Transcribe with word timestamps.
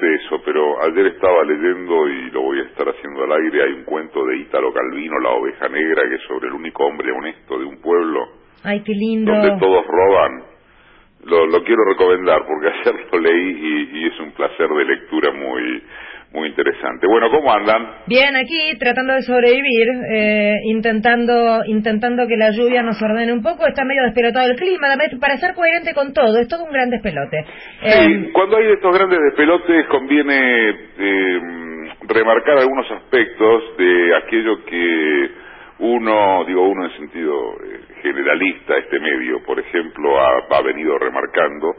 de 0.00 0.14
eso, 0.14 0.40
pero 0.44 0.82
ayer 0.82 1.06
estaba 1.06 1.44
leyendo 1.44 2.08
y 2.08 2.30
lo 2.30 2.42
voy 2.42 2.60
a 2.60 2.62
estar 2.62 2.88
haciendo 2.88 3.24
al 3.24 3.32
aire, 3.32 3.62
hay 3.64 3.72
un 3.72 3.84
cuento 3.84 4.24
de 4.24 4.36
Ítalo 4.38 4.72
Calvino, 4.72 5.18
La 5.20 5.30
oveja 5.30 5.68
negra, 5.68 6.02
que 6.08 6.14
es 6.14 6.22
sobre 6.22 6.48
el 6.48 6.54
único 6.54 6.84
hombre 6.84 7.12
honesto 7.12 7.58
de 7.58 7.64
un 7.64 7.80
pueblo. 7.80 8.28
Ay, 8.64 8.82
qué 8.82 8.92
lindo. 8.92 9.32
Donde 9.32 9.58
todos 9.58 9.86
roban. 9.86 10.42
Lo, 11.24 11.46
lo 11.46 11.62
quiero 11.64 11.84
recomendar 11.84 12.46
porque 12.46 12.68
ayer 12.80 13.06
lo 13.12 13.18
leí 13.18 13.50
y, 13.50 13.98
y 13.98 14.06
es 14.06 14.20
un 14.20 14.32
placer 14.32 14.68
de 14.68 14.84
lectura 14.84 15.32
muy 15.32 15.82
muy 16.32 16.48
interesante. 16.48 17.06
Bueno, 17.08 17.28
¿cómo 17.30 17.52
andan? 17.52 17.88
Bien, 18.06 18.36
aquí 18.36 18.78
tratando 18.78 19.14
de 19.14 19.22
sobrevivir, 19.22 19.88
eh, 20.12 20.60
intentando 20.66 21.64
intentando 21.66 22.26
que 22.28 22.36
la 22.36 22.50
lluvia 22.50 22.82
nos 22.82 23.02
ordene 23.02 23.32
un 23.32 23.42
poco. 23.42 23.66
Está 23.66 23.84
medio 23.84 24.04
despelotado 24.04 24.46
el 24.48 24.56
clima, 24.56 24.88
para 25.20 25.36
ser 25.38 25.54
coherente 25.54 25.92
con 25.92 26.12
todo, 26.12 26.38
es 26.38 26.48
todo 26.48 26.64
un 26.64 26.72
gran 26.72 26.90
despelote. 26.90 27.44
Sí, 27.82 28.12
eh, 28.12 28.30
cuando 28.32 28.58
hay 28.58 28.66
estos 28.72 28.96
grandes 28.96 29.18
despelotes 29.20 29.86
conviene 29.88 30.70
eh, 30.98 31.40
remarcar 32.08 32.58
algunos 32.58 32.88
aspectos 32.92 33.76
de 33.76 34.16
aquello 34.16 34.64
que 34.64 35.30
uno, 35.80 36.44
digo 36.46 36.68
uno 36.68 36.84
en 36.86 36.96
sentido 36.96 37.56
generalista, 38.02 38.74
este 38.76 38.98
medio, 39.00 39.42
por 39.44 39.58
ejemplo, 39.58 40.18
ha 40.20 40.62
venido 40.62 40.98
remarcando 40.98 41.74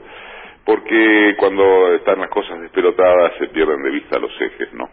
porque 0.66 1.36
cuando 1.38 1.96
están 1.96 2.20
las 2.20 2.30
cosas 2.30 2.62
despelotadas 2.62 3.34
se 3.40 3.48
pierden 3.48 3.82
de 3.82 3.90
vista 3.92 4.20
los 4.20 4.32
ejes, 4.40 4.74
¿no? 4.74 4.90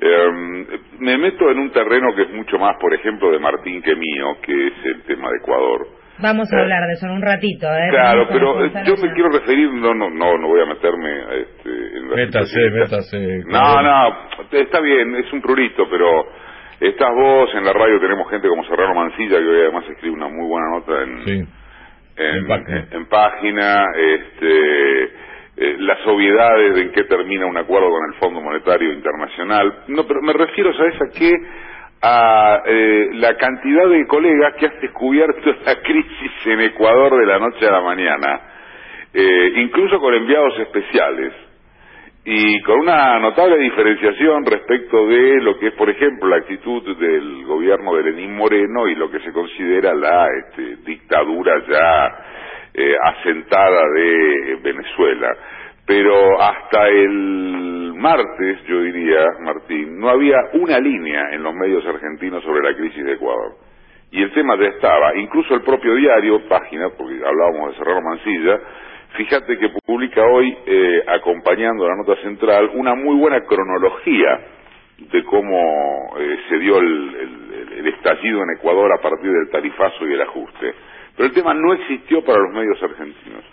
Em, 0.00 0.66
me 1.00 1.18
meto 1.18 1.50
en 1.50 1.58
un 1.58 1.70
terreno 1.70 2.14
que 2.14 2.22
es 2.22 2.30
mucho 2.30 2.58
más, 2.58 2.76
por 2.80 2.94
ejemplo, 2.94 3.30
de 3.30 3.38
Martín 3.38 3.82
que 3.82 3.96
mío, 3.96 4.26
que 4.42 4.68
es 4.68 4.74
el 4.84 5.02
tema 5.02 5.28
de 5.30 5.38
Ecuador. 5.38 5.88
Vamos 6.20 6.52
a 6.52 6.56
eh, 6.56 6.62
hablar 6.62 6.86
de 6.86 6.92
eso 6.94 7.06
en 7.06 7.12
un 7.12 7.22
ratito, 7.22 7.66
¿eh? 7.66 7.88
Claro, 7.90 8.26
pero 8.30 8.66
yo 8.84 8.94
me 8.96 9.12
quiero 9.12 9.30
referir, 9.30 9.72
no, 9.72 9.94
no, 9.94 10.10
no, 10.10 10.38
no 10.38 10.48
voy 10.48 10.60
a 10.60 10.66
meterme 10.66 11.40
este, 11.42 11.70
en 11.98 12.10
la 12.10 12.16
Métase, 12.16 12.70
métase. 12.70 13.44
No, 13.46 13.82
no, 13.82 14.16
está 14.50 14.80
bien, 14.80 15.16
es 15.16 15.32
un 15.32 15.40
prurito, 15.40 15.88
pero 15.90 16.26
estás 16.80 17.14
vos, 17.14 17.54
en 17.54 17.64
la 17.64 17.72
radio 17.72 18.00
tenemos 18.00 18.30
gente 18.30 18.48
como 18.48 18.64
Serrano 18.64 18.94
Mancilla, 18.94 19.38
que 19.38 19.48
hoy 19.48 19.60
además 19.60 19.84
escribe 19.88 20.14
una 20.14 20.28
muy 20.28 20.46
buena 20.48 20.70
nota 20.70 21.02
en... 21.02 21.24
Sí 21.24 21.48
en, 22.18 23.06
página, 23.06 23.84
este, 23.96 25.04
eh, 25.56 25.76
las 25.78 26.04
obviedades 26.06 26.74
de 26.74 26.80
en 26.82 26.92
qué 26.92 27.04
termina 27.04 27.46
un 27.46 27.56
acuerdo 27.56 27.90
con 27.90 28.12
el 28.12 28.18
Fondo 28.18 28.40
Monetario 28.40 28.92
Internacional. 28.92 29.84
No, 29.88 30.06
pero 30.06 30.20
me 30.22 30.32
refiero, 30.32 30.74
¿sabes 30.74 30.94
a 31.00 31.16
qué? 31.16 31.32
A 32.00 32.62
eh, 32.64 33.08
la 33.14 33.36
cantidad 33.36 33.88
de 33.88 34.06
colegas 34.06 34.54
que 34.56 34.66
has 34.66 34.80
descubierto 34.80 35.50
la 35.64 35.76
crisis 35.82 36.32
en 36.46 36.60
Ecuador 36.60 37.18
de 37.18 37.26
la 37.26 37.38
noche 37.38 37.66
a 37.66 37.72
la 37.72 37.80
mañana, 37.80 38.40
eh, 39.14 39.52
incluso 39.56 39.98
con 39.98 40.14
enviados 40.14 40.58
especiales 40.60 41.32
y 42.30 42.60
con 42.60 42.80
una 42.80 43.18
notable 43.20 43.56
diferenciación 43.56 44.44
respecto 44.44 45.06
de 45.06 45.40
lo 45.40 45.58
que 45.58 45.68
es, 45.68 45.72
por 45.72 45.88
ejemplo, 45.88 46.28
la 46.28 46.36
actitud 46.36 46.94
del 46.98 47.46
gobierno 47.46 47.94
de 47.94 48.02
Lenín 48.02 48.36
Moreno 48.36 48.86
y 48.86 48.96
lo 48.96 49.10
que 49.10 49.18
se 49.20 49.32
considera 49.32 49.94
la 49.94 50.26
este, 50.44 50.76
dictadura 50.84 51.54
ya 51.66 52.24
eh, 52.74 52.94
asentada 53.02 53.80
de 53.94 54.58
Venezuela. 54.62 55.28
Pero 55.86 56.38
hasta 56.38 56.88
el 56.88 57.94
martes, 57.96 58.62
yo 58.66 58.82
diría, 58.82 59.24
Martín, 59.40 59.98
no 59.98 60.10
había 60.10 60.36
una 60.52 60.78
línea 60.80 61.30
en 61.32 61.42
los 61.42 61.54
medios 61.54 61.86
argentinos 61.86 62.44
sobre 62.44 62.70
la 62.70 62.76
crisis 62.76 63.06
de 63.06 63.14
Ecuador. 63.14 63.54
Y 64.10 64.22
el 64.22 64.32
tema 64.34 64.54
ya 64.60 64.66
estaba. 64.66 65.16
Incluso 65.16 65.54
el 65.54 65.62
propio 65.62 65.94
diario, 65.94 66.46
página, 66.46 66.90
porque 66.90 67.22
hablábamos 67.24 67.70
de 67.70 67.78
Serrano 67.78 68.02
Mancilla, 68.02 68.60
fíjate 69.16 69.58
que 69.58 69.68
publica 69.84 70.22
hoy, 70.24 70.56
eh, 70.66 71.02
acompañando 71.08 71.88
la 71.88 71.96
nota 71.96 72.20
central, 72.22 72.70
una 72.74 72.94
muy 72.94 73.16
buena 73.16 73.40
cronología 73.44 74.40
de 74.98 75.24
cómo 75.24 76.16
eh, 76.18 76.36
se 76.48 76.58
dio 76.58 76.78
el, 76.78 77.14
el, 77.78 77.86
estallido 77.88 78.42
en 78.42 78.58
Ecuador 78.58 78.90
a 78.92 79.00
partir 79.00 79.30
del 79.30 79.50
tarifazo 79.50 80.06
y 80.06 80.12
el 80.12 80.22
ajuste. 80.22 80.74
Pero 81.16 81.28
el 81.28 81.34
tema 81.34 81.54
no 81.54 81.72
existió 81.74 82.24
para 82.24 82.38
los 82.38 82.52
medios 82.52 82.82
argentinos. 82.82 83.44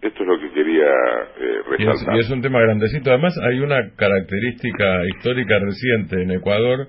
Esto 0.00 0.22
es 0.22 0.28
lo 0.28 0.38
que 0.38 0.50
quería 0.52 0.86
eh, 0.86 1.62
resaltar. 1.68 2.16
Y 2.16 2.20
es, 2.20 2.30
un 2.30 2.42
tema 2.42 2.60
grandecito. 2.60 3.10
Además, 3.10 3.34
hay 3.42 3.60
una 3.60 3.90
característica 3.96 5.04
histórica 5.06 5.58
reciente 5.58 6.22
en 6.22 6.30
Ecuador. 6.32 6.88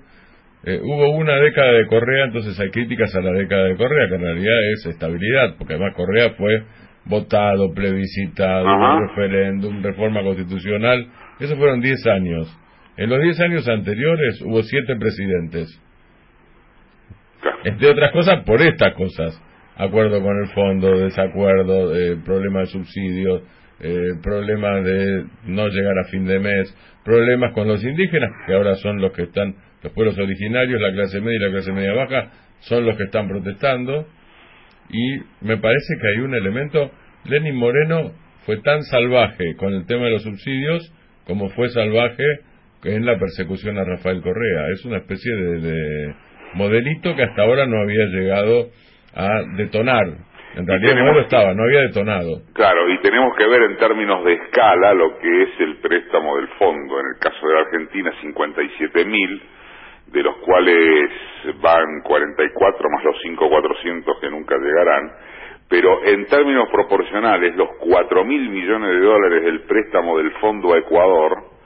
hubo 0.83 1.09
una 1.15 1.35
década 1.37 1.71
de 1.71 1.87
Correa, 1.87 2.25
entonces 2.25 2.59
hay 2.59 2.69
críticas 2.69 3.15
a 3.15 3.21
la 3.21 3.31
década 3.31 3.63
de 3.65 3.77
Correa, 3.77 4.07
que 4.09 4.15
en 4.15 4.21
realidad 4.21 4.59
es 4.73 4.85
estabilidad, 4.85 5.55
porque 5.57 5.73
además 5.73 5.95
Correa 5.95 6.31
fue 6.37 6.63
votado, 7.07 7.73
plebiscitado, 7.73 8.65
un 8.65 9.07
referéndum, 9.07 9.81
reforma 9.81 10.23
constitucional. 10.23 11.07
Esos 11.39 11.57
fueron 11.57 11.81
10 11.81 12.07
años. 12.07 12.59
En 12.97 13.09
los 13.09 13.21
10 13.21 13.39
años 13.41 13.67
anteriores 13.67 14.41
hubo 14.41 14.61
7 14.61 14.95
presidentes. 14.97 15.81
Entre 17.63 17.89
otras 17.89 18.11
cosas, 18.11 18.43
por 18.43 18.61
estas 18.61 18.93
cosas. 18.93 19.41
Acuerdo 19.75 20.21
con 20.21 20.35
el 20.39 20.47
fondo, 20.47 20.97
desacuerdo, 20.97 21.95
eh, 21.95 22.17
problemas 22.25 22.67
de 22.67 22.79
subsidios, 22.79 23.43
eh, 23.79 24.13
problemas 24.23 24.83
de 24.83 25.25
no 25.45 25.67
llegar 25.67 25.99
a 25.99 26.09
fin 26.09 26.25
de 26.25 26.39
mes, 26.39 26.75
problemas 27.05 27.53
con 27.53 27.67
los 27.67 27.83
indígenas, 27.83 28.31
que 28.47 28.53
ahora 28.53 28.73
son 28.75 28.99
los 28.99 29.11
que 29.11 29.23
están, 29.23 29.55
los 29.83 29.93
pueblos 29.93 30.17
originarios, 30.17 30.81
la 30.81 30.91
clase 30.93 31.21
media 31.21 31.37
y 31.37 31.45
la 31.45 31.51
clase 31.51 31.71
media 31.71 31.93
baja, 31.93 32.31
son 32.61 32.87
los 32.87 32.97
que 32.97 33.03
están 33.03 33.27
protestando 33.27 34.07
y 34.89 35.17
me 35.41 35.57
parece 35.57 35.93
que 36.01 36.07
hay 36.07 36.23
un 36.23 36.33
elemento, 36.33 36.91
Lenin 37.25 37.55
Moreno 37.55 38.11
fue 38.45 38.57
tan 38.57 38.83
salvaje 38.83 39.55
con 39.57 39.73
el 39.73 39.85
tema 39.85 40.05
de 40.05 40.11
los 40.11 40.23
subsidios 40.23 40.93
como 41.25 41.49
fue 41.49 41.69
salvaje 41.69 42.23
en 42.83 43.05
la 43.05 43.19
persecución 43.19 43.77
a 43.77 43.83
Rafael 43.83 44.21
Correa. 44.21 44.67
Es 44.73 44.85
una 44.85 44.97
especie 44.97 45.33
de, 45.35 46.15
modelito 46.53 47.15
que 47.15 47.23
hasta 47.23 47.43
ahora 47.43 47.65
no 47.65 47.81
había 47.81 48.05
llegado 48.05 48.69
a 49.13 49.43
detonar. 49.57 50.05
En 50.55 50.65
realidad 50.65 50.95
no 50.95 51.13
lo 51.13 51.21
estaba, 51.21 51.53
no 51.53 51.63
había 51.63 51.81
detonado. 51.81 52.41
Claro, 52.53 52.89
y 52.89 52.99
tenemos 53.01 53.35
que 53.37 53.45
ver 53.45 53.61
en 53.63 53.77
términos 53.77 54.25
de 54.25 54.33
escala 54.33 54.93
lo 54.93 55.19
que 55.19 55.43
es 55.43 55.49
el 55.59 55.77
préstamo 55.77 56.37
del 56.37 56.47
fondo. 56.57 56.99
En 56.99 57.05
el 57.13 57.19
caso 57.19 57.47
de 57.47 57.53
la 57.53 57.59
Argentina, 57.61 58.11
57 58.21 59.05
mil 59.05 59.41
de 60.11 60.23
los 60.23 60.37
cuales 60.37 61.11
van 61.61 62.01
44 62.03 62.89
más 62.89 63.03
los 63.03 63.15
5.400 63.23 64.19
que 64.19 64.29
nunca 64.29 64.57
llegarán, 64.57 65.11
pero 65.69 66.03
en 66.05 66.25
términos 66.27 66.69
proporcionales, 66.69 67.55
los 67.55 67.69
4.000 67.81 68.25
millones 68.25 68.89
de 68.89 68.99
dólares 69.01 69.43
del 69.43 69.61
préstamo 69.61 70.17
del 70.17 70.31
Fondo 70.39 70.73
a 70.73 70.77
Ecuador 70.77 71.57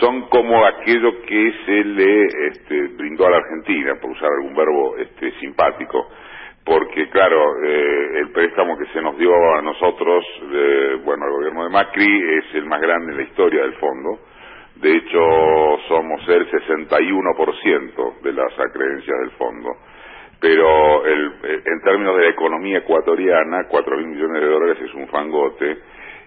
son 0.00 0.28
como 0.28 0.64
aquello 0.66 1.22
que 1.22 1.52
se 1.64 1.84
le 1.84 2.26
este, 2.48 2.88
brindó 2.96 3.26
a 3.26 3.30
la 3.30 3.36
Argentina, 3.38 3.94
por 4.00 4.10
usar 4.10 4.30
algún 4.30 4.54
verbo 4.54 4.96
este, 4.98 5.32
simpático, 5.38 6.08
porque 6.64 7.08
claro, 7.10 7.40
eh, 7.64 8.18
el 8.18 8.30
préstamo 8.32 8.76
que 8.76 8.86
se 8.92 9.00
nos 9.00 9.16
dio 9.16 9.32
a 9.56 9.62
nosotros, 9.62 10.24
bueno, 11.04 11.24
al 11.24 11.30
gobierno 11.30 11.64
de 11.64 11.70
Macri, 11.70 12.38
es 12.38 12.54
el 12.54 12.66
más 12.66 12.80
grande 12.80 13.12
en 13.12 13.18
la 13.18 13.22
historia 13.22 13.62
del 13.62 13.74
fondo, 13.74 14.18
de 14.76 14.94
hecho, 14.94 15.18
somos 15.96 16.20
el 16.28 16.46
61% 16.50 18.20
de 18.20 18.32
las 18.32 18.52
acreencias 18.58 19.18
del 19.20 19.30
fondo. 19.32 19.70
Pero 20.38 21.06
el, 21.06 21.32
en 21.64 21.80
términos 21.82 22.16
de 22.16 22.24
la 22.24 22.30
economía 22.30 22.78
ecuatoriana, 22.78 23.64
cuatro 23.68 23.96
mil 23.96 24.08
millones 24.08 24.42
de 24.42 24.48
dólares 24.48 24.78
es 24.84 24.94
un 24.94 25.08
fangote. 25.08 25.78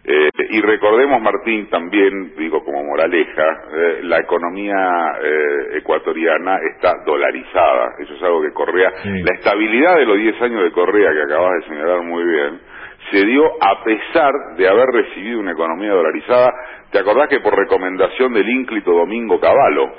Eh, 0.03 0.29
y 0.49 0.61
recordemos, 0.61 1.21
Martín, 1.21 1.69
también, 1.69 2.33
digo 2.35 2.63
como 2.63 2.83
moraleja, 2.83 3.43
eh, 3.71 3.99
la 4.03 4.17
economía 4.17 4.75
eh, 5.21 5.77
ecuatoriana 5.77 6.57
está 6.73 6.93
dolarizada. 7.05 7.95
Eso 7.99 8.15
es 8.15 8.23
algo 8.23 8.41
que 8.41 8.51
Correa, 8.51 8.91
la 9.03 9.35
estabilidad 9.35 9.97
de 9.97 10.05
los 10.05 10.17
10 10.17 10.41
años 10.41 10.63
de 10.63 10.71
Correa, 10.71 11.11
que 11.11 11.21
acabas 11.21 11.51
de 11.59 11.67
señalar 11.67 12.01
muy 12.01 12.23
bien, 12.23 12.59
se 13.11 13.25
dio 13.25 13.43
a 13.61 13.83
pesar 13.83 14.33
de 14.57 14.67
haber 14.67 14.87
recibido 14.87 15.39
una 15.39 15.51
economía 15.51 15.91
dolarizada. 15.91 16.53
¿Te 16.91 16.99
acordás 16.99 17.29
que 17.29 17.39
por 17.39 17.55
recomendación 17.57 18.33
del 18.33 18.47
ínclito 18.47 18.91
Domingo 18.91 19.39
Cavallo, 19.39 19.91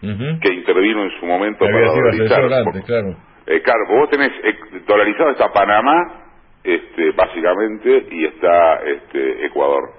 que 0.00 0.54
intervino 0.54 1.04
en 1.04 1.10
su 1.20 1.26
momento 1.26 1.64
para 1.64 1.86
dolarizar? 1.86 2.84
claro. 2.84 3.16
Eh, 3.46 3.60
claro, 3.62 3.80
vos 3.88 4.08
tenés 4.08 4.30
eh, 4.44 4.54
dolarizado 4.86 5.30
está 5.30 5.52
Panamá, 5.52 6.26
este, 6.62 7.10
básicamente, 7.10 8.06
y 8.10 8.24
está 8.26 8.76
este, 8.84 9.46
Ecuador. 9.46 9.90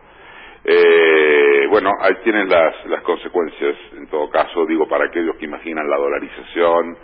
Eh, 0.64 1.68
bueno, 1.70 1.92
ahí 2.00 2.14
tienen 2.24 2.48
las, 2.48 2.86
las 2.86 3.02
consecuencias, 3.02 3.76
en 3.98 4.08
todo 4.08 4.30
caso, 4.30 4.66
digo, 4.66 4.88
para 4.88 5.06
aquellos 5.06 5.36
que 5.36 5.46
imaginan 5.46 5.90
la 5.90 5.98
dolarización, 5.98 6.98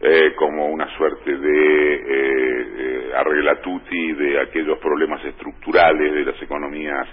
eh, 0.00 0.34
como 0.36 0.66
una 0.66 0.86
suerte 0.98 1.38
de 1.38 1.75
eh, 3.16 3.20
eh, 3.20 3.20
arreglatuti 3.20 4.12
de 4.12 4.40
aquellos 4.40 4.78
problemas 4.78 5.24
estructurales 5.24 6.12
de 6.12 6.24
las 6.24 6.42
economías 6.42 7.06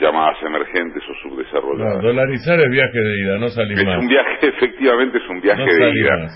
llamadas 0.00 0.42
emergentes 0.42 1.02
o 1.08 1.28
subdesarrolladas. 1.28 2.02
dolarizar 2.02 2.58
es 2.60 2.70
viaje 2.70 2.98
de 2.98 3.20
ida, 3.20 3.38
no 3.38 3.48
salir 3.48 3.78
es 3.78 3.86
un 3.86 4.08
viaje, 4.08 4.38
efectivamente 4.48 5.18
es 5.18 5.28
un 5.28 5.40
viaje 5.40 5.64
de 5.64 5.90
ida. 5.90 6.28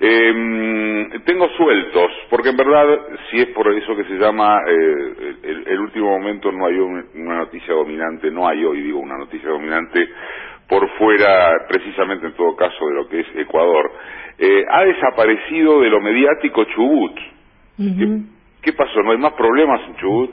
Eh, 0.00 1.20
tengo 1.24 1.48
sueltos, 1.50 2.10
porque 2.28 2.48
en 2.48 2.56
verdad, 2.56 2.84
si 3.30 3.40
es 3.40 3.46
por 3.48 3.72
eso 3.72 3.94
que 3.94 4.04
se 4.04 4.14
llama 4.14 4.58
el, 4.66 5.78
último 5.78 6.18
momento, 6.18 6.50
no 6.50 6.66
hay 6.66 6.74
una 6.74 7.38
noticia 7.38 7.74
dominante, 7.74 8.28
no 8.30 8.48
hay 8.48 8.64
hoy, 8.64 8.82
digo, 8.82 8.98
una 8.98 9.16
noticia 9.16 9.48
dominante, 9.48 10.08
por 10.68 10.88
fuera, 10.98 11.52
precisamente 11.68 12.26
en 12.26 12.34
todo 12.34 12.56
caso, 12.56 12.86
de 12.88 12.94
lo 12.94 13.08
que 13.08 13.20
es 13.20 13.26
Ecuador. 13.36 13.92
Eh, 14.38 14.64
ha 14.68 14.84
desaparecido 14.84 15.80
de 15.80 15.90
lo 15.90 16.00
mediático 16.00 16.64
Chubut. 16.64 17.18
¿Qué, 18.64 18.72
pasó? 18.72 19.02
¿No 19.02 19.12
hay 19.12 19.18
más 19.18 19.34
problemas 19.34 19.80
en 19.88 19.96
Chubut? 19.96 20.30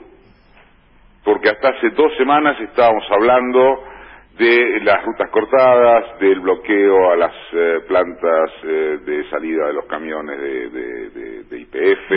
Porque 1.24 1.50
hasta 1.50 1.68
hace 1.68 1.90
dos 1.90 2.12
semanas 2.16 2.60
estábamos 2.60 3.04
hablando 3.10 3.84
de 4.38 4.80
las 4.82 5.04
rutas 5.04 5.30
cortadas, 5.30 6.18
del 6.18 6.40
bloqueo 6.40 7.12
a 7.12 7.16
las 7.16 7.32
eh, 7.52 7.80
plantas 7.86 8.50
eh, 8.64 8.98
de 9.04 9.24
salida 9.28 9.66
de 9.66 9.72
los 9.74 9.84
camiones 9.84 10.40
de, 10.40 10.70
de, 10.70 11.58
IPF. 11.60 12.10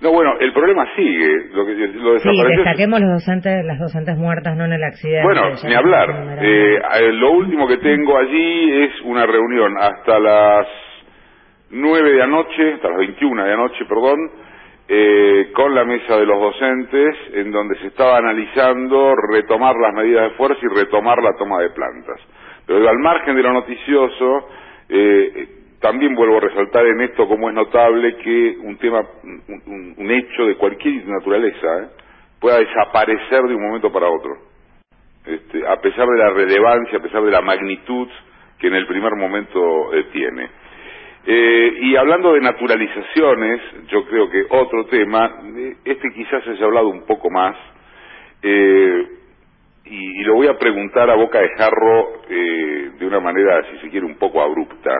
No, 0.00 0.12
bueno, 0.12 0.32
el 0.40 0.52
problema 0.52 0.86
sigue. 0.96 1.48
Lo 1.52 1.66
que, 1.66 1.74
lo 1.74 2.18
sí, 2.18 2.30
destaquemos 2.56 3.00
los 3.00 3.10
docentes, 3.10 3.64
las 3.64 3.78
docentes 3.78 4.16
muertas, 4.16 4.56
no 4.56 4.64
en 4.64 4.72
el 4.72 4.82
accidente. 4.82 5.24
Bueno, 5.24 5.42
ni 5.62 5.74
hablar. 5.74 6.38
Eh, 6.40 6.80
lo 7.12 7.32
último 7.32 7.68
que 7.68 7.76
tengo 7.76 8.16
allí 8.18 8.84
es 8.84 9.00
una 9.02 9.26
reunión 9.26 9.76
hasta 9.78 10.18
las 10.18 10.66
9 11.70 12.12
de 12.12 12.22
anoche, 12.22 12.74
hasta 12.74 12.88
las 12.88 12.98
21 12.98 13.44
de 13.44 13.52
anoche, 13.52 13.84
perdón, 13.86 14.18
eh, 14.88 15.52
con 15.54 15.74
la 15.74 15.84
mesa 15.84 16.16
de 16.16 16.26
los 16.26 16.40
docentes, 16.40 17.16
en 17.34 17.50
donde 17.52 17.78
se 17.78 17.86
estaba 17.86 18.18
analizando 18.18 19.14
retomar 19.32 19.76
las 19.76 19.94
medidas 19.94 20.30
de 20.30 20.36
fuerza 20.36 20.58
y 20.62 20.74
retomar 20.74 21.22
la 21.22 21.36
toma 21.38 21.60
de 21.60 21.70
plantas. 21.70 22.20
Pero 22.66 22.88
al 22.88 22.98
margen 22.98 23.36
de 23.36 23.42
lo 23.42 23.52
noticioso, 23.52 24.48
eh, 24.88 25.48
también 25.80 26.14
vuelvo 26.14 26.38
a 26.38 26.40
resaltar 26.40 26.84
en 26.86 27.00
esto 27.00 27.26
como 27.28 27.48
es 27.48 27.54
notable 27.54 28.16
que 28.16 28.56
un 28.60 28.76
tema, 28.78 29.02
un, 29.66 30.10
hecho 30.10 30.46
de 30.46 30.56
cualquier 30.56 31.06
naturaleza, 31.06 31.78
eh, 31.82 31.86
pueda 32.40 32.58
desaparecer 32.58 33.42
de 33.42 33.54
un 33.54 33.62
momento 33.62 33.92
para 33.92 34.08
otro. 34.08 34.32
Este, 35.24 35.66
a 35.66 35.76
pesar 35.76 36.06
de 36.08 36.18
la 36.18 36.30
relevancia, 36.30 36.98
a 36.98 37.02
pesar 37.02 37.22
de 37.22 37.30
la 37.30 37.40
magnitud 37.40 38.08
que 38.58 38.66
en 38.66 38.74
el 38.74 38.86
primer 38.86 39.14
momento 39.16 39.90
tiene. 40.12 40.61
Eh, 41.24 41.78
y 41.82 41.96
hablando 41.96 42.32
de 42.32 42.40
naturalizaciones, 42.40 43.60
yo 43.88 44.04
creo 44.06 44.28
que 44.28 44.44
otro 44.50 44.86
tema, 44.86 45.40
eh, 45.56 45.76
este 45.84 46.08
quizás 46.12 46.46
haya 46.48 46.64
hablado 46.64 46.88
un 46.88 47.06
poco 47.06 47.30
más, 47.30 47.56
eh, 48.42 49.06
y, 49.84 50.24
lo 50.24 50.34
voy 50.34 50.48
a 50.48 50.58
preguntar 50.58 51.08
a 51.10 51.14
boca 51.14 51.40
de 51.40 51.50
jarro 51.56 52.22
de 52.28 53.06
una 53.06 53.20
manera, 53.20 53.62
si 53.70 53.78
se 53.78 53.90
quiere, 53.90 54.06
un 54.06 54.16
poco 54.16 54.40
abrupta, 54.40 54.90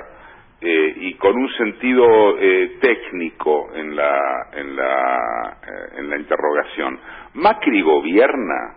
y 0.60 1.14
con 1.14 1.36
un 1.36 1.48
sentido 1.54 2.36
técnico 2.80 3.70
en 3.74 3.96
la, 3.96 4.48
en, 4.52 4.76
la, 4.76 5.58
en 5.96 6.10
la 6.10 6.18
interrogación. 6.18 6.98
¿Macri 7.34 7.80
gobierna? 7.80 8.74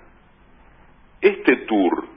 Este 1.21 1.57
tour 1.67 2.14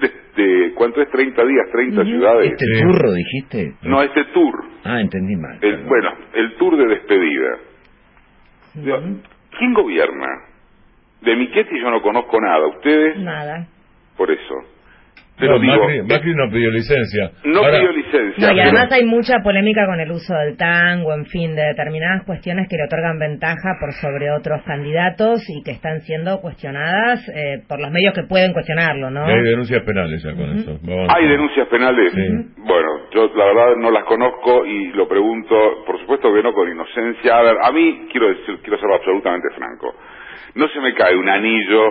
de, 0.00 0.72
¿cuánto 0.74 1.00
es? 1.02 1.10
30 1.10 1.44
días, 1.44 1.66
30 1.72 2.04
ciudades. 2.04 2.52
¿Este 2.52 2.82
turro 2.82 3.12
dijiste? 3.12 3.74
No, 3.82 4.02
este 4.02 4.24
tour. 4.26 4.64
Ah, 4.84 5.00
entendí 5.00 5.36
mal. 5.36 5.58
El, 5.60 5.84
bueno, 5.84 6.10
el 6.34 6.54
tour 6.56 6.76
de 6.76 6.86
despedida. 6.86 7.58
¿Quién 9.58 9.72
gobierna? 9.74 10.26
De 11.22 11.34
Michetti 11.34 11.80
yo 11.80 11.90
no 11.90 12.02
conozco 12.02 12.40
nada. 12.40 12.66
¿Ustedes? 12.68 13.18
Nada. 13.18 13.66
Por 14.16 14.30
eso. 14.30 14.54
Pero 15.38 15.60
Macri, 15.60 16.34
no 16.34 16.50
pidió 16.50 16.70
licencia. 16.70 17.30
No 17.44 17.60
pidió 17.60 17.92
licencia. 17.92 18.52
y 18.54 18.60
además 18.60 18.90
hay 18.90 19.04
mucha 19.04 19.40
polémica 19.42 19.86
con 19.86 20.00
el 20.00 20.10
uso 20.10 20.34
del 20.34 20.56
tango, 20.56 21.12
en 21.12 21.26
fin, 21.26 21.54
de 21.54 21.62
determinadas 21.62 22.24
cuestiones 22.24 22.68
que 22.68 22.76
le 22.76 22.84
otorgan 22.84 23.18
ventaja 23.18 23.76
por 23.78 23.92
sobre 23.92 24.30
otros 24.30 24.62
candidatos 24.64 25.42
y 25.48 25.62
que 25.62 25.72
están 25.72 26.00
siendo 26.00 26.40
cuestionadas 26.40 27.28
eh, 27.28 27.62
por 27.68 27.80
los 27.80 27.90
medios 27.90 28.14
que 28.14 28.22
pueden 28.24 28.52
cuestionarlo, 28.52 29.10
¿no? 29.10 29.26
hay 29.26 29.42
denuncias 29.42 29.82
penales 29.82 30.22
ya 30.22 30.34
con 30.34 30.50
eso. 30.56 30.78
¿Hay 31.08 31.28
denuncias 31.28 31.68
penales? 31.68 32.12
Bueno, 32.56 32.88
yo 33.12 33.30
la 33.34 33.44
verdad 33.46 33.76
no 33.76 33.90
las 33.90 34.04
conozco 34.04 34.64
y 34.64 34.92
lo 34.92 35.06
pregunto, 35.06 35.54
por 35.86 36.00
supuesto 36.00 36.32
que 36.32 36.42
no 36.42 36.52
con 36.52 36.70
inocencia. 36.70 37.36
A 37.36 37.42
ver, 37.42 37.56
a 37.62 37.72
mí, 37.72 38.06
quiero 38.10 38.28
decir, 38.28 38.58
quiero 38.62 38.78
ser 38.78 38.90
absolutamente 38.92 39.48
franco, 39.54 39.94
no 40.54 40.68
se 40.68 40.80
me 40.80 40.94
cae 40.94 41.16
un 41.16 41.28
anillo, 41.28 41.82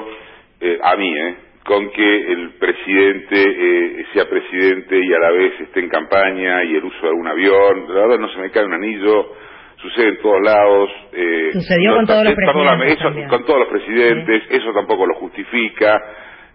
eh, 0.61 0.79
a 0.81 0.95
mí, 0.95 1.09
¿eh? 1.09 1.35
Con 1.65 1.89
que 1.89 2.31
el 2.31 2.51
presidente 2.59 3.35
eh, 3.41 4.05
sea 4.13 4.29
presidente 4.29 4.99
y 5.03 5.13
a 5.13 5.19
la 5.19 5.31
vez 5.31 5.59
esté 5.61 5.79
en 5.79 5.89
campaña 5.89 6.63
y 6.63 6.75
el 6.75 6.83
uso 6.83 7.01
de 7.01 7.07
algún 7.07 7.27
avión, 7.27 7.85
la 7.87 8.01
verdad 8.01 8.19
no 8.19 8.29
se 8.29 8.39
me 8.39 8.51
cae 8.51 8.65
un 8.65 8.73
anillo, 8.73 9.33
sucede 9.81 10.09
en 10.09 10.21
todos 10.21 10.41
lados. 10.43 10.89
Eh, 11.11 11.49
Sucedió 11.53 11.95
con 11.95 12.05
todos 12.05 12.23
los 12.23 12.35
presidentes. 12.35 12.97
Eso, 12.99 13.29
con 13.29 13.45
todos 13.45 13.59
los 13.59 13.69
presidentes, 13.69 14.43
eso 14.51 14.73
tampoco 14.73 15.07
lo 15.07 15.15
justifica. 15.15 15.99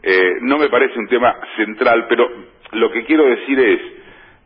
Eh, 0.00 0.34
no 0.42 0.58
me 0.58 0.68
parece 0.68 0.96
un 0.96 1.08
tema 1.08 1.34
central, 1.56 2.06
pero 2.08 2.28
lo 2.72 2.92
que 2.92 3.04
quiero 3.04 3.24
decir 3.24 3.58
es, 3.58 3.80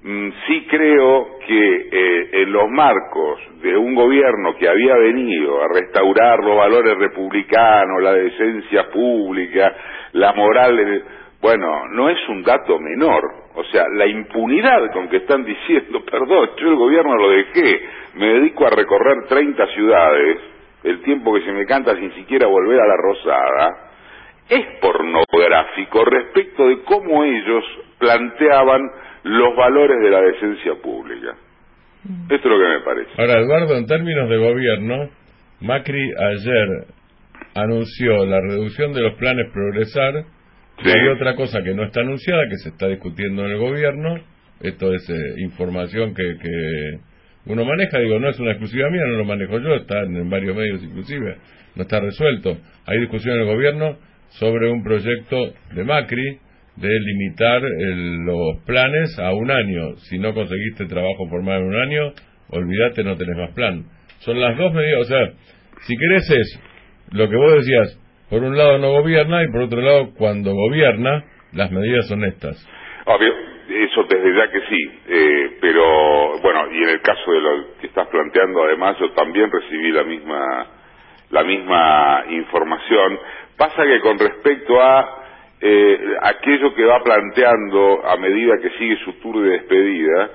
mm, 0.03 0.29
sí 0.47 0.67
creo 0.71 1.39
que 1.47 1.89
eh, 1.93 2.43
en 2.43 2.53
los 2.53 2.71
marcos 2.71 3.39
de 3.61 3.77
un 3.77 3.95
gobierno 3.95 4.57
que 4.57 4.67
había 4.67 4.97
venido 4.97 5.63
a 5.63 5.69
restaurar 5.69 6.39
los 6.41 6.57
valores 6.57 6.97
republicanos, 6.97 8.03
la 8.03 8.15
decencia 8.15 8.89
pública, 8.91 9.75
la 10.15 10.33
moral, 10.33 11.05
bueno, 11.41 11.89
no 11.89 12.09
es 12.09 12.19
un 12.29 12.43
dato 12.43 12.79
menor. 12.79 13.23
O 13.55 13.65
sea, 13.65 13.85
la 13.97 14.07
impunidad 14.07 14.91
con 14.93 15.09
que 15.09 15.19
están 15.19 15.45
diciendo, 15.45 16.03
perdón, 16.11 16.51
yo 16.57 16.69
el 16.69 16.77
gobierno 16.77 17.15
lo 17.17 17.31
dejé, 17.31 17.81
me 18.15 18.27
dedico 18.27 18.67
a 18.67 18.71
recorrer 18.71 19.27
30 19.29 19.67
ciudades, 19.75 20.39
el 20.83 21.03
tiempo 21.03 21.35
que 21.35 21.43
se 21.43 21.53
me 21.53 21.67
canta 21.67 21.97
sin 21.97 22.13
siquiera 22.15 22.47
volver 22.47 22.81
a 22.81 22.87
la 22.87 22.97
Rosada, 22.97 23.91
es 24.49 24.67
pornográfico 24.81 26.05
respecto 26.05 26.69
de 26.69 26.83
cómo 26.83 27.25
ellos 27.25 27.65
planteaban 27.99 28.83
los 29.25 29.57
valores 29.57 30.01
de 30.01 30.11
la 30.11 30.21
decencia 30.21 30.75
pública. 30.83 31.35
Esto 32.29 32.35
es 32.35 32.45
lo 32.45 32.59
que 32.59 32.69
me 32.69 32.81
parece. 32.81 33.11
Ahora, 33.17 33.41
Eduardo, 33.41 33.77
en 33.77 33.87
términos 33.87 34.29
de 34.29 34.37
gobierno, 34.37 35.09
Macri 35.61 36.11
ayer 36.13 36.94
anunció 37.55 38.27
la 38.27 38.41
reducción 38.41 38.93
de 38.93 39.01
los 39.01 39.15
planes 39.15 39.47
Progresar. 39.53 40.25
Y 40.85 40.89
hay 40.89 41.09
otra 41.09 41.37
cosa 41.37 41.63
que 41.63 41.73
no 41.73 41.85
está 41.85 42.01
anunciada, 42.01 42.49
que 42.49 42.57
se 42.57 42.71
está 42.71 42.89
discutiendo 42.89 43.45
en 43.45 43.53
el 43.53 43.59
gobierno. 43.59 44.17
Esto 44.61 44.93
es 44.93 45.09
eh, 45.09 45.15
información 45.39 46.15
que, 46.15 46.37
que 46.41 46.99
uno 47.47 47.65
maneja. 47.65 47.99
Digo, 47.99 48.19
no 48.19 48.29
es 48.29 48.39
una 48.41 48.53
exclusiva 48.53 48.91
mía, 48.91 49.03
no 49.07 49.19
lo 49.19 49.25
manejo 49.25 49.59
yo, 49.61 49.75
está 49.77 50.01
en 50.03 50.29
varios 50.29 50.57
medios 50.57 50.83
inclusive. 50.83 51.37
No 51.77 51.83
está 51.83 52.01
resuelto. 52.01 52.57
Hay 52.87 53.01
discusión 53.01 53.37
en 53.37 53.43
el 53.43 53.55
gobierno 53.55 53.99
sobre 54.31 54.71
un 54.71 54.83
proyecto 54.83 55.55
de 55.75 55.85
Macri 55.85 56.39
de 56.77 56.89
limitar 56.89 57.63
los 57.63 58.65
planes 58.65 59.17
a 59.19 59.33
un 59.33 59.51
año. 59.51 59.97
Si 60.09 60.19
no 60.19 60.35
conseguiste 60.35 60.87
trabajo 60.87 61.29
formal 61.29 61.61
en 61.61 61.67
un 61.67 61.77
año, 61.77 62.13
olvídate, 62.49 63.05
no 63.05 63.17
tenés 63.17 63.37
más 63.37 63.51
plan. 63.53 63.85
Son 64.21 64.41
las 64.41 64.57
dos 64.57 64.73
medidas, 64.73 65.01
o 65.03 65.05
sea, 65.05 65.33
si 65.87 65.97
querés 65.97 66.31
es 66.31 66.61
lo 67.13 67.29
que 67.29 67.37
vos 67.37 67.53
decías, 67.55 68.01
por 68.31 68.43
un 68.43 68.57
lado 68.57 68.79
no 68.79 68.91
gobierna 68.91 69.43
y 69.43 69.53
por 69.53 69.63
otro 69.63 69.81
lado 69.81 70.11
cuando 70.17 70.53
gobierna 70.55 71.25
las 71.53 71.71
medidas 71.71 72.09
son 72.09 72.25
estas. 72.25 72.57
Obvio, 73.07 73.33
eso 73.69 74.05
desde 74.05 74.37
ya 74.37 74.51
que 74.51 74.61
sí, 74.61 74.91
eh, 75.09 75.59
pero 75.61 76.39
bueno, 76.41 76.73
y 76.73 76.83
en 76.83 76.89
el 76.89 77.01
caso 77.01 77.33
de 77.33 77.41
lo 77.41 77.79
que 77.81 77.87
estás 77.87 78.09
planteando, 78.09 78.65
además 78.65 78.97
yo 78.99 79.11
también 79.13 79.51
recibí 79.51 79.93
la 79.93 80.05
misma 80.05 80.67
la 81.31 81.43
misma 81.43 82.25
información. 82.31 83.19
Pasa 83.57 83.83
que 83.85 84.01
con 84.01 84.19
respecto 84.19 84.81
a 84.81 85.25
eh, 85.61 85.99
aquello 86.23 86.75
que 86.75 86.85
va 86.85 87.03
planteando 87.03 88.07
a 88.07 88.17
medida 88.17 88.55
que 88.61 88.71
sigue 88.79 88.97
su 89.05 89.13
tour 89.15 89.43
de 89.43 89.51
despedida, 89.51 90.31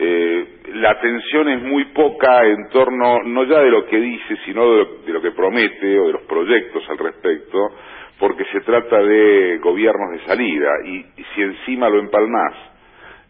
eh, 0.00 0.46
la 0.74 0.92
atención 0.92 1.48
es 1.48 1.62
muy 1.62 1.86
poca 1.86 2.46
en 2.46 2.68
torno, 2.70 3.20
no 3.24 3.42
ya 3.44 3.58
de 3.60 3.70
lo 3.70 3.84
que 3.86 3.98
dice, 3.98 4.36
sino 4.44 4.70
de 4.70 5.12
lo, 5.12 5.20
que 5.20 5.32
promete 5.32 5.98
o 5.98 6.06
de 6.06 6.12
los 6.12 6.22
proyectos 6.22 6.88
al 6.88 6.98
respecto, 6.98 7.58
porque 8.16 8.44
se 8.52 8.60
trata 8.60 9.02
de 9.02 9.58
gobiernos 9.58 10.12
de 10.12 10.26
salida 10.26 10.70
y, 10.84 11.04
si 11.34 11.42
encima 11.42 11.88
lo 11.88 11.98
empalmás 11.98 12.54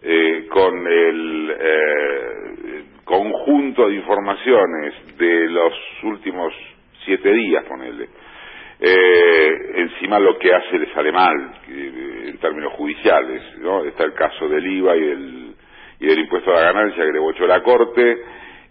eh, 0.03 0.47
con 0.51 0.87
el 0.87 1.57
eh, 1.59 2.85
conjunto 3.05 3.89
de 3.89 3.95
informaciones 3.95 5.17
de 5.17 5.49
los 5.49 5.73
últimos 6.03 6.53
siete 7.03 7.33
días, 7.33 7.65
ponele, 7.65 8.09
eh, 8.79 9.73
encima 9.75 10.19
lo 10.19 10.39
que 10.39 10.53
hace 10.53 10.79
le 10.79 10.93
sale 10.93 11.13
mal 11.13 11.35
en 11.67 12.39
términos 12.39 12.75
judiciales, 12.75 13.43
¿no? 13.61 13.85
Está 13.85 14.05
el 14.05 14.13
caso 14.13 14.49
del 14.49 14.67
IVA 14.67 14.97
y 14.97 15.01
del 15.01 15.48
y 16.01 16.07
del 16.07 16.21
impuesto 16.21 16.51
a 16.51 16.61
la 16.61 16.73
ganancia 16.73 17.05
que 17.05 17.13
le 17.13 17.19
bochó 17.19 17.47
la 17.47 17.63
Corte, 17.63 18.19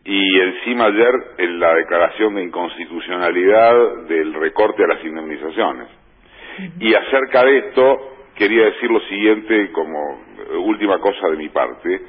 y 0.06 0.40
encima 0.40 0.86
ayer 0.86 1.14
en 1.38 1.60
la 1.60 1.74
declaración 1.76 2.36
de 2.36 2.44
inconstitucionalidad 2.44 4.04
del 4.08 4.34
recorte 4.34 4.84
a 4.84 4.88
las 4.88 5.04
indemnizaciones. 5.04 5.88
Y 6.80 6.94
acerca 6.94 7.44
de 7.44 7.58
esto, 7.58 8.16
quería 8.36 8.66
decir 8.66 8.90
lo 8.90 9.02
siguiente 9.02 9.72
como 9.74 10.22
última 10.64 11.00
cosa 11.00 11.28
de 11.30 11.38
mi 11.38 11.50
parte, 11.50 12.02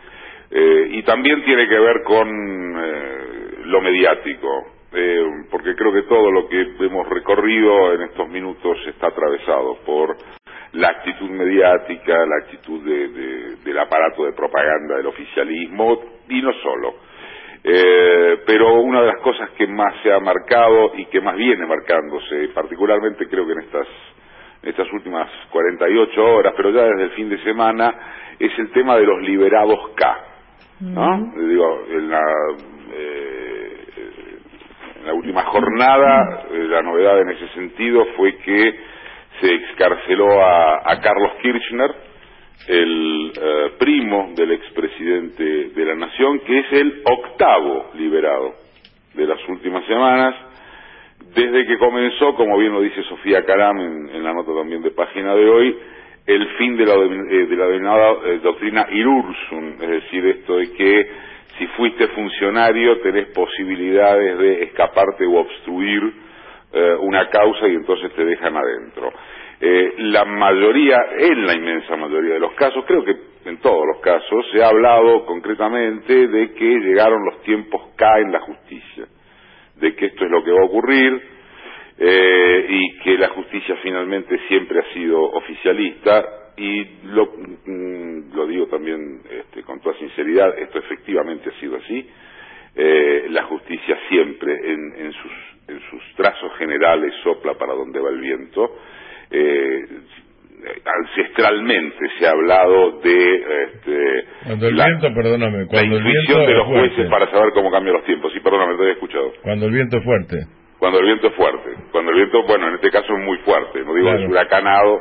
eh, 0.51 0.89
y 0.93 1.03
también 1.03 1.45
tiene 1.45 1.69
que 1.69 1.79
ver 1.79 2.03
con 2.05 2.29
eh, 2.29 3.55
lo 3.65 3.81
mediático, 3.81 4.67
eh, 4.93 5.25
porque 5.51 5.75
creo 5.75 5.93
que 5.93 6.03
todo 6.03 6.31
lo 6.31 6.49
que 6.49 6.61
hemos 6.81 7.09
recorrido 7.09 7.93
en 7.95 8.03
estos 8.03 8.29
minutos 8.29 8.79
está 8.87 9.09
atravesado 9.09 9.79
por 9.85 10.17
la 10.73 10.89
actitud 10.89 11.31
mediática, 11.31 12.15
la 12.27 12.37
actitud 12.45 12.83
del 12.85 13.79
aparato 13.79 14.25
de 14.25 14.33
propaganda 14.33 14.97
del 14.97 15.07
oficialismo, 15.07 16.01
y 16.29 16.43
no 16.43 16.53
solo. 16.55 16.95
Eh, 17.65 18.43
pero 18.47 18.81
una 18.81 19.01
de 19.01 19.09
las 19.09 19.21
cosas 19.21 19.51
que 19.51 19.67
más 19.67 19.95
se 20.03 20.13
ha 20.13 20.21
marcado 20.21 20.93
y 20.97 21.07
que 21.07 21.21
más 21.21 21.37
viene 21.37 21.67
marcándose, 21.67 22.49
particularmente 22.55 23.27
creo 23.29 23.47
que 23.47 23.53
en 23.53 23.61
estas, 23.61 23.87
estas 24.63 24.93
últimas 24.93 25.29
48 25.51 26.25
horas, 26.25 26.55
pero 26.57 26.71
ya 26.71 26.83
desde 26.83 27.05
el 27.05 27.11
fin 27.11 27.29
de 27.29 27.43
semana, 27.43 27.95
es 28.39 28.57
el 28.59 28.71
tema 28.71 28.97
de 28.97 29.05
los 29.05 29.21
liberados 29.23 29.91
K. 29.97 30.19
¿no? 30.81 31.33
Digo, 31.37 31.85
en 31.91 32.11
la, 32.11 32.21
eh, 32.95 33.85
en 35.01 35.07
la 35.07 35.13
última 35.15 35.43
jornada, 35.43 36.47
eh, 36.53 36.67
la 36.69 36.83
novedad 36.83 37.21
en 37.21 37.31
ese 37.31 37.49
sentido 37.49 38.07
fue 38.17 38.37
que 38.37 38.88
se 39.41 39.55
excarceló 39.55 40.43
a, 40.43 41.01
Carlos 41.01 41.33
Kirchner, 41.43 41.95
el 42.67 43.33
eh, 43.41 43.71
primo 43.79 44.33
del 44.35 44.53
expresidente 44.53 45.45
de 45.71 45.85
la 45.85 45.95
Nación, 45.95 46.41
que 46.41 46.59
es 46.59 46.73
el 46.73 47.03
octavo 47.05 47.91
liberado 47.95 48.55
de 49.15 49.27
las 49.27 49.39
últimas 49.49 49.85
semanas, 49.87 50.35
desde 51.35 51.67
que 51.67 51.79
comenzó, 51.79 52.35
como 52.35 52.59
bien 52.59 52.73
lo 52.73 52.81
dice 52.81 53.03
Sofía 53.05 53.45
Caram 53.45 53.79
en, 53.79 54.23
la 54.23 54.33
nota 54.33 54.53
también 54.55 54.83
de 54.83 54.91
página 54.91 55.35
de 55.35 55.49
hoy, 55.49 55.79
el 56.27 56.47
fin 56.57 56.77
de 56.77 56.85
la, 56.85 56.95
eh, 56.95 57.47
de 57.47 57.57
la 57.57 57.67
denominada 57.67 58.13
eh, 58.25 58.41
doctrina 58.43 58.87
Irursum, 58.91 59.75
es 59.81 59.89
decir, 59.89 60.27
esto 60.27 60.57
de 60.57 60.73
que 60.73 61.11
si 61.59 61.67
fuiste 61.69 62.07
funcionario 62.09 63.01
tenés 63.01 63.29
posibilidades 63.29 64.39
de 64.39 64.63
escaparte 64.65 65.27
o 65.27 65.39
obstruir 65.39 66.28
eh, 66.71 66.97
una 67.01 67.31
causa 67.31 67.67
y 67.67 67.75
entonces 67.77 68.13
te 68.13 68.25
dejan 68.27 68.55
adentro. 68.55 69.11
Eh, 69.59 69.95
la 69.99 70.27
mayoría, 70.27 70.99
en 71.19 71.47
la 71.47 71.55
inmensa 71.55 71.97
mayoría 71.97 72.35
de 72.35 72.41
los 72.41 72.53
casos, 72.53 72.85
creo 72.87 73.03
que 73.05 73.17
en 73.47 73.57
todos 73.61 73.87
los 73.87 74.03
casos, 74.03 74.45
se 74.53 74.63
ha 74.63 74.69
hablado 74.69 75.25
concretamente 75.25 76.29
de 76.29 76.53
que 76.53 76.65
llegaron 76.65 77.25
los 77.25 77.41
tiempos 77.43 77.95
K 77.97 78.19
en 78.19 78.33
la 78.33 78.41
justicia, 78.41 79.07
de 79.77 79.97
que 79.97 80.07
esto 80.07 80.27
es 80.27 80.31
lo 80.31 80.45
que 80.45 80.51
va 80.51 80.61
a 80.61 80.67
ocurrir 80.67 81.23
eh, 81.97 82.67
y 82.69 82.99
que 82.99 83.17
la 83.17 83.29
justicia 83.29 83.77
finalmente 83.83 84.39
siempre 84.49 84.81
ha 84.81 84.93
sido 84.93 85.23
oficialista 85.23 86.23
y 86.59 86.85
lo, 87.05 87.33
mm, 87.65 88.35
lo 88.35 88.47
digo 88.47 88.67
también 88.67 89.23
este, 89.31 89.63
con 89.63 89.81
toda 89.81 89.97
sinceridad, 89.97 90.59
esto 90.59 90.79
efectivamente 90.81 91.49
ha 91.49 91.61
sido 91.61 91.77
así. 91.77 92.07
la 93.31 93.43
justicia 93.45 93.99
siempre 94.09 94.53
en, 94.53 94.95
en 94.99 95.13
sus 95.13 95.58
en 95.69 95.81
sus 95.91 96.03
trazos 96.17 96.57
generales 96.59 97.15
sopla 97.23 97.55
para 97.55 97.75
donde 97.75 98.01
va 98.01 98.11
el 98.11 98.21
viento. 98.21 98.77
Eh, 99.31 99.87
ancestralmente 100.85 101.99
se 102.19 102.27
ha 102.27 102.31
hablado 102.31 103.01
de 103.01 103.35
este, 103.65 104.25
cuando 104.45 104.69
el 104.69 104.75
viento, 104.75 105.15
perdóname, 105.15 105.67
cuando 105.67 106.01
la 106.01 106.09
intuición 106.09 106.47
de 106.47 106.55
los 106.55 106.67
jueces 106.67 107.11
para 107.11 107.31
saber 107.31 107.53
cómo 107.55 107.71
cambian 107.71 107.97
los 107.97 108.05
tiempos. 108.05 108.33
Sí, 108.33 108.41
perdóname, 108.41 108.77
te 108.77 108.85
he 108.85 108.93
escuchado. 108.93 109.33
Cuando 109.43 109.67
el 109.67 109.73
viento 109.73 109.99
es 109.99 110.05
fuerte. 110.05 110.47
Cuando 110.79 110.99
el 111.01 111.07
viento 111.07 111.29
es 111.29 111.35
fuerte. 111.35 111.75
Cuando 111.93 112.11
el 112.13 112.17
viento, 112.17 112.43
bueno, 112.45 112.69
en 112.69 112.75
este 112.75 112.91
caso 112.91 113.13
es 113.13 113.25
muy 113.25 113.39
fuerte, 113.39 113.85
no 113.85 113.95
digo 113.95 114.13
es 114.13 114.29
huracanado. 114.29 115.01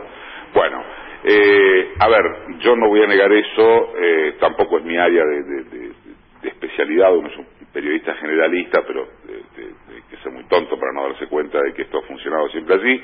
Bueno, 0.53 0.83
eh, 1.23 1.93
a 1.99 2.07
ver, 2.07 2.23
yo 2.59 2.75
no 2.75 2.87
voy 2.87 3.01
a 3.01 3.07
negar 3.07 3.31
eso, 3.31 3.93
eh, 3.99 4.35
tampoco 4.39 4.79
es 4.79 4.85
mi 4.85 4.97
área 4.97 5.23
de, 5.23 5.91
especialidad, 6.43 7.13
uno 7.13 7.27
es 7.27 7.37
un 7.37 7.45
periodista 7.73 8.15
generalista, 8.15 8.81
pero 8.87 9.07
tonto 10.49 10.79
para 10.79 10.93
no 10.93 11.09
darse 11.09 11.27
cuenta 11.27 11.61
de 11.61 11.73
que 11.73 11.83
esto 11.83 11.99
ha 11.99 12.07
funcionado 12.07 12.49
siempre 12.49 12.75
así, 12.75 13.03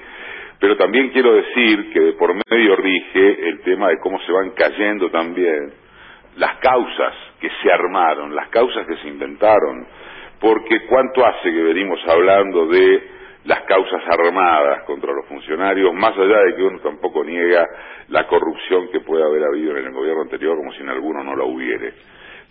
pero 0.59 0.77
también 0.77 1.09
quiero 1.09 1.33
decir 1.33 1.91
que 1.91 1.99
de 1.99 2.13
por 2.13 2.33
medio 2.33 2.75
rige 2.75 3.49
el 3.49 3.61
tema 3.61 3.89
de 3.89 3.99
cómo 3.99 4.19
se 4.21 4.31
van 4.31 4.51
cayendo 4.51 5.09
también 5.09 5.73
las 6.37 6.57
causas 6.57 7.13
que 7.39 7.49
se 7.61 7.71
armaron, 7.71 8.35
las 8.35 8.49
causas 8.49 8.87
que 8.87 8.97
se 8.97 9.07
inventaron, 9.07 9.85
porque 10.39 10.85
cuánto 10.87 11.25
hace 11.25 11.51
que 11.51 11.63
venimos 11.63 11.99
hablando 12.07 12.67
de 12.67 13.13
las 13.45 13.61
causas 13.63 14.01
armadas 14.07 14.83
contra 14.85 15.11
los 15.11 15.27
funcionarios, 15.27 15.93
más 15.93 16.17
allá 16.17 16.39
de 16.45 16.55
que 16.55 16.63
uno 16.63 16.79
tampoco 16.79 17.23
niega 17.23 17.65
la 18.07 18.25
corrupción 18.27 18.89
que 18.91 19.01
puede 19.01 19.23
haber 19.23 19.43
habido 19.43 19.77
en 19.77 19.85
el 19.85 19.91
gobierno 19.91 20.21
anterior, 20.21 20.55
como 20.55 20.71
si 20.73 20.81
en 20.81 20.89
alguno 20.89 21.23
no 21.23 21.35
la 21.35 21.43
hubiere. 21.43 21.93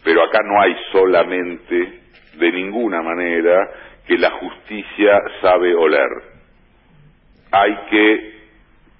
Pero 0.04 0.22
acá 0.22 0.40
no 0.44 0.60
hay 0.60 0.76
solamente, 0.90 2.00
de 2.34 2.52
ninguna 2.52 3.00
manera, 3.00 3.70
que 4.06 4.18
la 4.18 4.30
justicia 4.30 5.20
sabe 5.40 5.74
oler. 5.74 6.08
Hay 7.50 7.76
que 7.90 8.32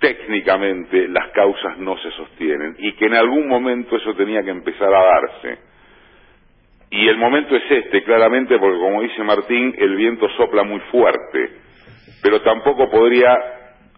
técnicamente 0.03 1.09
las 1.09 1.31
causas 1.31 1.79
no 1.79 1.97
se 1.99 2.11
sostienen 2.11 2.75
y 2.79 2.93
que 2.95 3.07
en 3.07 3.15
algún 3.15 3.47
momento 3.47 3.97
eso 3.97 4.15
tenía 4.15 4.43
que 4.43 4.51
empezar 4.51 4.93
a 4.93 5.05
darse. 5.05 5.59
Y 6.91 7.09
el 7.09 7.17
momento 7.17 7.57
es 7.57 7.63
este, 7.71 8.03
claramente, 8.03 8.59
porque 8.59 8.79
como 8.79 9.01
dice 9.01 9.23
Martín, 9.23 9.75
el 9.79 9.97
viento 9.97 10.29
sopla 10.37 10.65
muy 10.65 10.81
fuerte, 10.91 11.53
pero 12.23 12.43
tampoco 12.43 12.91
podría, 12.91 13.35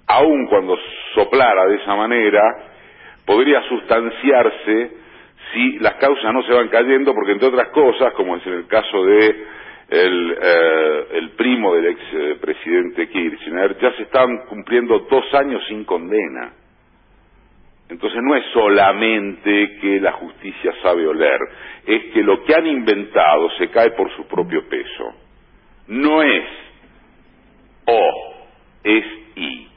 aun 0.06 0.46
cuando 0.46 0.78
soplara 1.14 1.66
de 1.66 1.76
esa 1.76 1.96
manera, 1.96 2.40
podría 3.24 3.62
sustanciarse 3.62 4.90
si 5.52 5.78
las 5.78 5.94
causas 5.94 6.32
no 6.32 6.42
se 6.42 6.52
van 6.52 6.68
cayendo, 6.68 7.14
porque 7.14 7.32
entre 7.32 7.48
otras 7.48 7.68
cosas, 7.68 8.12
como 8.12 8.36
es 8.36 8.46
en 8.46 8.52
el 8.52 8.66
caso 8.66 9.04
de 9.04 9.44
el, 9.88 10.38
eh, 10.40 11.06
el 11.12 11.30
primo 11.30 11.74
del 11.74 11.86
ex 11.86 12.00
eh, 12.12 12.36
presidente 12.40 13.08
Kirchner, 13.08 13.78
ya 13.78 13.92
se 13.96 14.02
están 14.04 14.46
cumpliendo 14.48 14.98
dos 15.10 15.24
años 15.34 15.62
sin 15.68 15.84
condena. 15.84 16.52
Entonces 17.88 18.20
no 18.22 18.34
es 18.34 18.44
solamente 18.52 19.78
que 19.80 20.00
la 20.00 20.12
justicia 20.12 20.72
sabe 20.82 21.06
oler, 21.06 21.38
es 21.86 22.12
que 22.14 22.22
lo 22.22 22.42
que 22.44 22.54
han 22.54 22.66
inventado 22.66 23.50
se 23.58 23.68
cae 23.68 23.90
por 23.90 24.10
su 24.16 24.26
propio 24.26 24.66
peso. 24.68 25.14
No 25.88 26.22
es 26.22 26.44
o, 27.86 28.34
es 28.82 29.04
y. 29.36 29.68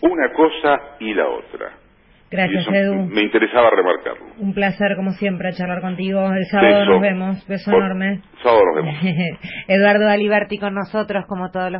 Una 0.00 0.32
cosa 0.32 0.96
y 1.00 1.12
la 1.12 1.28
otra. 1.28 1.85
Gracias, 2.30 2.66
Edu. 2.72 3.06
Me 3.06 3.22
interesaba 3.22 3.70
remarcarlo. 3.70 4.26
Un 4.38 4.52
placer, 4.52 4.96
como 4.96 5.12
siempre, 5.12 5.52
charlar 5.52 5.80
contigo. 5.80 6.20
El 6.32 6.44
sábado 6.46 6.84
nos 6.84 7.00
vemos. 7.00 7.46
Beso 7.46 7.70
enorme. 7.70 8.20
Sábado 8.42 8.62
nos 8.64 8.76
vemos. 8.76 8.94
Eduardo 9.68 10.08
Aliberti 10.08 10.58
con 10.58 10.74
nosotros, 10.74 11.24
como 11.28 11.50
todos 11.50 11.70
los 11.70 11.74